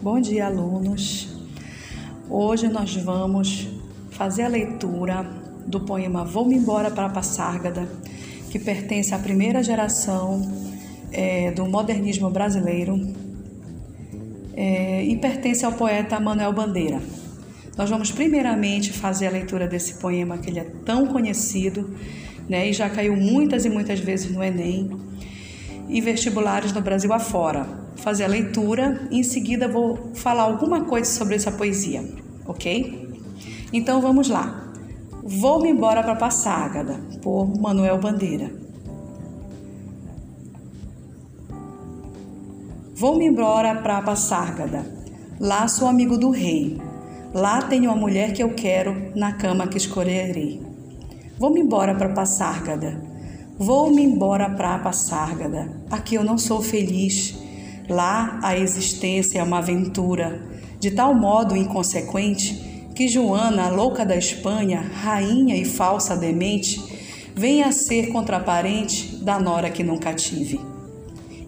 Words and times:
Bom 0.00 0.20
dia, 0.20 0.46
alunos. 0.46 1.28
Hoje 2.30 2.68
nós 2.68 2.94
vamos 2.94 3.66
fazer 4.10 4.42
a 4.42 4.48
leitura 4.48 5.24
do 5.66 5.80
poema 5.80 6.24
Vou-me 6.24 6.54
embora 6.54 6.88
para 6.88 7.08
Passárgada, 7.08 7.88
que 8.48 8.60
pertence 8.60 9.12
à 9.12 9.18
primeira 9.18 9.60
geração 9.60 10.40
é, 11.10 11.50
do 11.50 11.66
modernismo 11.66 12.30
brasileiro 12.30 13.12
é, 14.54 15.02
e 15.02 15.16
pertence 15.16 15.64
ao 15.64 15.72
poeta 15.72 16.20
Manuel 16.20 16.52
Bandeira. 16.52 17.02
Nós 17.76 17.90
vamos 17.90 18.12
primeiramente 18.12 18.92
fazer 18.92 19.26
a 19.26 19.30
leitura 19.30 19.66
desse 19.66 19.94
poema 19.94 20.38
que 20.38 20.48
ele 20.48 20.60
é 20.60 20.64
tão 20.84 21.08
conhecido, 21.08 21.92
né, 22.48 22.70
e 22.70 22.72
já 22.72 22.88
caiu 22.88 23.16
muitas 23.16 23.64
e 23.64 23.68
muitas 23.68 23.98
vezes 23.98 24.30
no 24.30 24.44
Enem 24.44 24.90
e 25.88 26.00
vestibulares 26.00 26.72
no 26.72 26.80
Brasil 26.80 27.12
afora. 27.12 27.66
Fazer 27.96 28.24
a 28.24 28.28
leitura 28.28 29.08
e 29.10 29.18
em 29.18 29.22
seguida 29.22 29.66
vou 29.66 30.10
falar 30.14 30.42
alguma 30.42 30.84
coisa 30.84 31.10
sobre 31.10 31.34
essa 31.34 31.50
poesia, 31.50 32.04
ok? 32.46 33.08
Então 33.72 34.00
vamos 34.00 34.28
lá. 34.28 34.72
Vou-me 35.22 35.68
embora 35.68 36.02
para 36.02 36.14
Passárgada, 36.14 37.00
por 37.20 37.46
Manuel 37.58 37.98
Bandeira. 37.98 38.50
Vou-me 42.94 43.26
embora 43.26 43.74
para 43.76 44.02
Passárgada. 44.02 44.84
Lá 45.38 45.68
sou 45.68 45.86
amigo 45.86 46.16
do 46.16 46.30
rei. 46.30 46.80
Lá 47.34 47.62
tenho 47.62 47.90
a 47.90 47.94
mulher 47.94 48.32
que 48.32 48.42
eu 48.42 48.54
quero, 48.54 49.12
na 49.14 49.32
cama 49.34 49.68
que 49.68 49.76
escolherei. 49.76 50.60
Vou-me 51.38 51.60
embora 51.60 51.94
para 51.94 52.08
Passárgada. 52.08 53.00
Vou-me 53.58 54.04
embora 54.04 54.48
para 54.50 54.78
Passárgada. 54.78 55.68
Aqui 55.90 56.14
eu 56.14 56.22
não 56.22 56.38
sou 56.38 56.62
feliz. 56.62 57.34
Lá 57.88 58.38
a 58.40 58.56
existência 58.56 59.40
é 59.40 59.42
uma 59.42 59.58
aventura, 59.58 60.40
de 60.78 60.92
tal 60.92 61.12
modo 61.12 61.56
inconsequente 61.56 62.90
que 62.94 63.08
Joana, 63.08 63.68
louca 63.68 64.06
da 64.06 64.16
Espanha, 64.16 64.80
rainha 65.02 65.56
e 65.56 65.64
falsa 65.64 66.16
demente, 66.16 66.80
vem 67.34 67.64
a 67.64 67.72
ser 67.72 68.12
contraparente 68.12 69.16
da 69.24 69.40
nora 69.40 69.70
que 69.70 69.82
nunca 69.82 70.14
tive. 70.14 70.60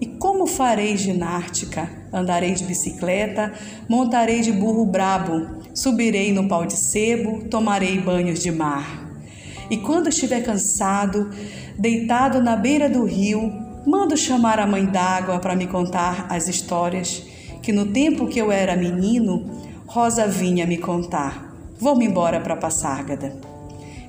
E 0.00 0.06
como 0.06 0.46
farei 0.46 0.96
ginástica? 0.96 1.90
Andarei 2.10 2.52
de 2.52 2.64
bicicleta, 2.64 3.52
montarei 3.86 4.40
de 4.40 4.52
burro 4.52 4.86
brabo, 4.86 5.46
subirei 5.74 6.32
no 6.32 6.48
pau 6.48 6.64
de 6.64 6.76
sebo, 6.76 7.44
tomarei 7.50 8.00
banhos 8.00 8.40
de 8.40 8.50
mar. 8.50 9.07
E 9.70 9.76
quando 9.76 10.08
estiver 10.08 10.42
cansado, 10.42 11.30
deitado 11.78 12.42
na 12.42 12.56
beira 12.56 12.88
do 12.88 13.04
rio, 13.04 13.52
mando 13.86 14.16
chamar 14.16 14.58
a 14.58 14.66
mãe 14.66 14.86
d'água 14.86 15.38
para 15.38 15.56
me 15.56 15.66
contar 15.66 16.26
as 16.30 16.48
histórias 16.48 17.22
que 17.62 17.72
no 17.72 17.86
tempo 17.86 18.26
que 18.26 18.38
eu 18.38 18.50
era 18.50 18.76
menino, 18.76 19.44
Rosa 19.86 20.26
vinha 20.26 20.66
me 20.66 20.78
contar. 20.78 21.54
Vou-me 21.78 22.06
embora 22.06 22.40
para 22.40 22.56
Passárgada. 22.56 23.34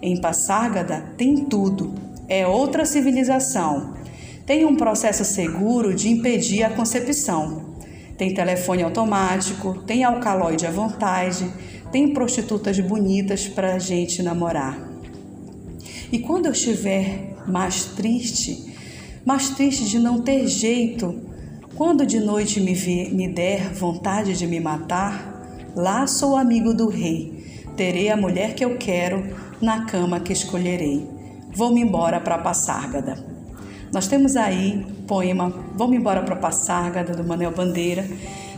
Em 0.02 0.20
Passárgada 0.20 1.14
tem 1.18 1.46
tudo, 1.46 1.94
é 2.28 2.48
outra 2.48 2.86
civilização. 2.86 3.96
Tem 4.46 4.66
um 4.66 4.76
processo 4.76 5.26
seguro 5.26 5.94
de 5.94 6.10
impedir 6.10 6.64
a 6.64 6.70
concepção. 6.70 7.76
Tem 8.18 8.34
telefone 8.34 8.84
automático, 8.84 9.84
tem 9.84 10.04
alcaloide 10.04 10.66
à 10.66 10.72
vontade, 10.72 11.50
tem 11.92 12.14
prostitutas 12.14 12.80
bonitas 12.80 13.48
para 13.48 13.76
a 13.76 13.80
gente 13.80 14.24
namorar. 14.24 14.89
E 16.12 16.20
quando 16.20 16.48
eu 16.48 16.52
estiver 16.52 17.36
mais 17.48 17.86
triste, 17.86 18.74
mais 19.26 19.50
triste 19.50 19.86
de 19.86 20.00
não 20.00 20.22
ter 20.22 20.48
jeito, 20.48 21.20
quando 21.76 22.06
de 22.06 22.20
noite 22.20 22.60
me, 22.60 22.74
ver, 22.74 23.14
me 23.14 23.28
der 23.28 23.74
vontade 23.74 24.34
de 24.34 24.48
me 24.48 24.60
matar, 24.60 25.72
lá 25.76 26.08
sou 26.08 26.36
amigo 26.36 26.74
do 26.74 26.90
rei, 26.90 27.64
terei 27.78 28.10
a 28.10 28.18
mulher 28.18 28.56
que 28.56 28.66
eu 28.66 28.78
quero 28.78 29.24
na 29.62 29.86
cama 29.86 30.20
que 30.20 30.34
escolherei. 30.34 31.08
Vou-me 31.54 31.82
embora 31.82 32.20
para 32.20 32.38
Passárgada. 32.38 33.24
Nós 33.92 34.08
temos 34.08 34.36
aí 34.36 34.86
poema 35.08 35.52
Vou-me 35.76 35.98
embora 35.98 36.22
para 36.24 36.36
Passárgada 36.36 37.14
do 37.14 37.24
Manuel 37.24 37.52
Bandeira. 37.52 38.06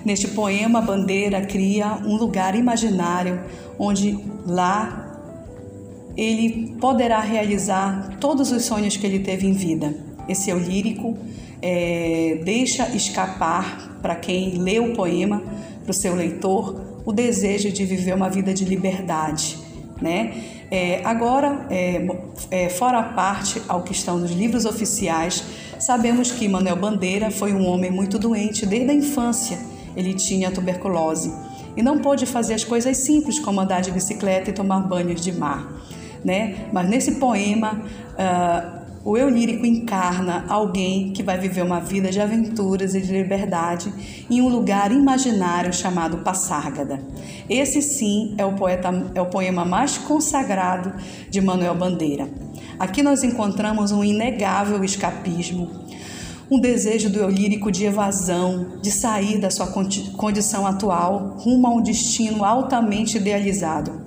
Neste 0.03 0.27
poema, 0.29 0.81
Bandeira 0.81 1.41
cria 1.45 1.99
um 2.03 2.15
lugar 2.15 2.55
imaginário 2.55 3.39
onde 3.77 4.17
lá 4.45 5.10
ele 6.17 6.75
poderá 6.79 7.19
realizar 7.19 8.17
todos 8.19 8.51
os 8.51 8.63
sonhos 8.63 8.97
que 8.97 9.05
ele 9.05 9.19
teve 9.19 9.47
em 9.47 9.53
vida. 9.53 9.93
Esse 10.27 10.51
é 10.51 10.55
o 10.55 10.59
lírico, 10.59 11.17
é, 11.61 12.39
deixa 12.43 12.89
escapar 12.95 13.99
para 14.01 14.15
quem 14.15 14.57
lê 14.57 14.79
o 14.79 14.93
poema, 14.93 15.41
para 15.83 15.91
o 15.91 15.93
seu 15.93 16.15
leitor, 16.15 17.01
o 17.05 17.11
desejo 17.11 17.71
de 17.71 17.85
viver 17.85 18.13
uma 18.13 18.29
vida 18.29 18.53
de 18.53 18.65
liberdade. 18.65 19.57
Né? 20.01 20.33
É, 20.71 21.01
agora, 21.03 21.67
é, 21.69 22.07
é, 22.49 22.69
fora 22.69 22.99
a 22.99 23.03
parte 23.03 23.61
ao 23.67 23.83
que 23.83 23.91
estão 23.91 24.17
nos 24.17 24.31
livros 24.31 24.65
oficiais, 24.65 25.43
sabemos 25.79 26.31
que 26.31 26.47
Manuel 26.47 26.75
Bandeira 26.75 27.29
foi 27.29 27.53
um 27.53 27.65
homem 27.65 27.91
muito 27.91 28.17
doente 28.17 28.65
desde 28.65 28.89
a 28.89 28.93
infância. 28.93 29.59
Ele 29.95 30.13
tinha 30.13 30.49
tuberculose 30.49 31.31
e 31.75 31.81
não 31.81 31.99
pôde 31.99 32.25
fazer 32.25 32.53
as 32.53 32.63
coisas 32.63 32.97
simples 32.97 33.39
como 33.39 33.59
andar 33.59 33.81
de 33.81 33.91
bicicleta 33.91 34.49
e 34.49 34.53
tomar 34.53 34.81
banhos 34.81 35.21
de 35.21 35.31
mar 35.31 35.81
né? 36.23 36.67
Mas 36.71 36.87
nesse 36.87 37.15
poema, 37.15 37.81
uh, 38.13 38.81
o 39.03 39.17
eu 39.17 39.27
lírico 39.29 39.65
encarna 39.65 40.45
alguém 40.47 41.11
que 41.11 41.23
vai 41.23 41.37
viver 41.37 41.63
uma 41.63 41.79
vida 41.79 42.11
de 42.11 42.21
aventuras 42.21 42.93
e 42.93 43.01
de 43.01 43.11
liberdade 43.11 43.91
em 44.29 44.41
um 44.41 44.47
lugar 44.47 44.91
imaginário 44.91 45.73
chamado 45.73 46.19
Passárgada. 46.19 47.01
Esse 47.49 47.81
sim 47.81 48.35
é 48.37 48.45
o, 48.45 48.53
poeta, 48.53 48.89
é 49.15 49.21
o 49.21 49.25
poema 49.25 49.65
mais 49.65 49.97
consagrado 49.97 50.93
de 51.29 51.41
Manuel 51.41 51.75
Bandeira. 51.75 52.29
Aqui 52.77 53.01
nós 53.01 53.23
encontramos 53.23 53.91
um 53.91 54.03
inegável 54.03 54.83
escapismo, 54.83 55.69
um 56.51 56.59
desejo 56.59 57.09
do 57.09 57.17
eu 57.17 57.29
lírico 57.29 57.71
de 57.71 57.85
evasão, 57.85 58.77
de 58.81 58.91
sair 58.91 59.37
da 59.37 59.49
sua 59.49 59.67
condição 59.67 60.67
atual 60.67 61.37
rumo 61.39 61.65
a 61.65 61.69
um 61.69 61.81
destino 61.81 62.43
altamente 62.43 63.15
idealizado. 63.15 64.01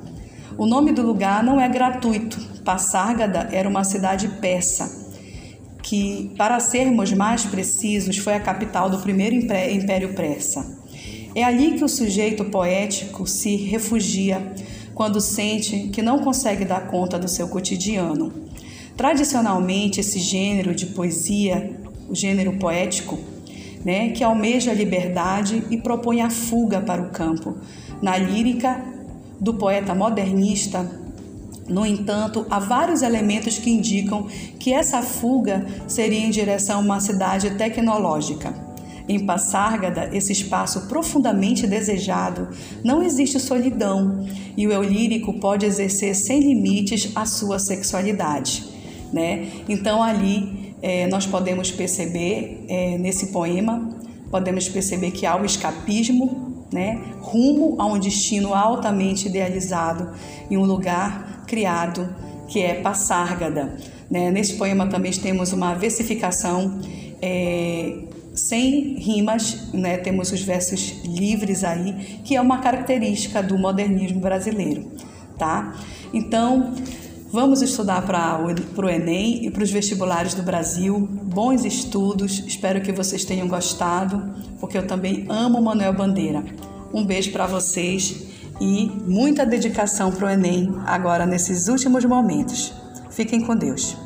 O 0.59 0.67
nome 0.67 0.93
do 0.93 1.01
lugar 1.01 1.43
não 1.43 1.59
é 1.59 1.67
gratuito. 1.67 2.39
Passárgada 2.63 3.49
era 3.51 3.67
uma 3.67 3.83
cidade 3.83 4.29
persa, 4.43 5.09
que, 5.83 6.35
para 6.37 6.61
sermos 6.61 7.15
mais 7.15 7.47
precisos, 7.47 8.19
foi 8.19 8.35
a 8.35 8.41
capital 8.41 8.91
do 8.91 8.99
primeiro 8.99 9.35
império 9.35 10.13
persa. 10.13 10.79
É 11.35 11.43
ali 11.43 11.79
que 11.79 11.85
o 11.85 11.89
sujeito 11.89 12.45
poético 12.45 13.27
se 13.27 13.57
refugia 13.57 14.53
quando 14.95 15.19
sente 15.19 15.89
que 15.89 16.03
não 16.03 16.19
consegue 16.19 16.67
dar 16.67 16.89
conta 16.89 17.19
do 17.19 17.27
seu 17.27 17.49
cotidiano. 17.49 18.33
Tradicionalmente, 18.97 19.99
esse 19.99 20.19
gênero 20.21 20.75
de 20.75 20.87
poesia, 20.87 21.84
o 22.09 22.15
gênero 22.15 22.55
poético, 22.55 23.19
né, 23.85 24.11
que 24.11 24.25
almeja 24.25 24.71
a 24.71 24.75
liberdade 24.75 25.63
e 25.71 25.77
propõe 25.77 26.23
a 26.23 26.31
fuga 26.31 26.81
para 26.81 27.03
o 27.03 27.11
campo. 27.11 27.57
Na 28.01 28.17
lírica, 28.17 28.83
do 29.41 29.55
poeta 29.55 29.95
modernista, 29.95 30.89
no 31.69 31.85
entanto, 31.85 32.47
há 32.51 32.59
vários 32.59 33.03
elementos 33.03 33.59
que 33.59 33.71
indicam 33.71 34.27
que 34.59 34.73
essa 34.73 35.03
fuga 35.03 35.67
seria 35.89 36.21
em 36.21 36.31
direção 36.31 36.79
a 36.79 36.83
uma 36.83 37.01
cidade 37.01 37.51
tecnológica. 37.53 38.55
Em 39.09 39.25
Passárgada, 39.27 40.09
esse 40.13 40.33
espaço 40.33 40.89
profundamente 40.89 41.67
desejado, 41.67 42.49
não 42.83 43.03
existe 43.03 43.39
solidão 43.39 44.27
e 44.57 44.67
o 44.67 44.73
eu 44.73 44.83
lírico 44.83 45.39
pode 45.41 45.67
exercer 45.67 46.15
sem 46.15 46.41
limites 46.41 47.11
a 47.15 47.27
sua 47.27 47.59
sexualidade. 47.59 48.65
Né? 49.13 49.49
Então, 49.69 50.03
ali 50.03 50.64
é, 50.85 51.07
nós 51.07 51.25
podemos 51.25 51.71
perceber, 51.71 52.67
é, 52.69 52.99
nesse 52.99 53.29
poema, 53.29 53.89
podemos 54.31 54.69
perceber 54.69 55.13
que 55.13 55.25
há 55.25 55.35
o 55.35 55.43
escapismo 55.43 56.67
né, 56.71 57.01
rumo 57.23 57.81
a 57.81 57.87
um 57.87 57.99
destino 57.99 58.53
altamente 58.53 59.27
idealizado 59.27 60.13
em 60.51 60.59
um 60.59 60.65
lugar 60.65 61.45
criado 61.47 62.15
que 62.49 62.61
é 62.61 62.75
Passárgada. 62.75 63.79
Né? 64.11 64.31
Nesse 64.31 64.57
poema 64.57 64.87
também 64.87 65.11
temos 65.13 65.55
uma 65.55 65.73
versificação 65.73 66.79
é, 67.23 68.01
sem 68.35 68.99
rimas, 68.99 69.73
né? 69.73 69.97
temos 69.97 70.33
os 70.33 70.43
versos 70.43 71.03
livres 71.07 71.65
aí, 71.65 72.21
que 72.25 72.37
é 72.37 72.41
uma 72.43 72.59
característica 72.59 73.43
do 73.43 73.57
modernismo 73.57 74.21
brasileiro. 74.21 74.93
Tá? 75.39 75.75
Então, 76.13 76.75
Vamos 77.35 77.63
estudar 77.63 78.01
para 78.03 78.39
o 78.41 78.89
Enem 78.89 79.45
e 79.45 79.51
para 79.51 79.65
os 79.65 79.71
vestibulares 79.73 80.35
do 80.35 80.43
Brasil. 80.45 81.01
Bons 81.01 81.65
estudos, 81.65 82.39
espero 82.47 82.81
que 82.81 82.93
vocês 82.93 83.25
tenham 83.25 83.49
gostado, 83.49 84.33
porque 84.61 84.79
eu 84.79 84.87
também 84.87 85.27
amo 85.29 85.61
Manuel 85.61 85.93
Bandeira. 85.93 86.45
Um 86.93 87.05
beijo 87.05 87.33
para 87.33 87.45
vocês 87.49 88.29
e 88.61 88.89
muita 89.05 89.45
dedicação 89.45 90.13
para 90.13 90.29
o 90.29 90.31
Enem 90.31 90.77
agora 90.87 91.27
nesses 91.27 91.67
últimos 91.67 92.05
momentos. 92.05 92.73
Fiquem 93.11 93.41
com 93.41 93.57
Deus. 93.57 93.97